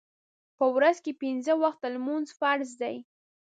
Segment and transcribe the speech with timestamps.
[0.57, 2.95] په ورځ کې پینځه وخته لمونځ فرض دی.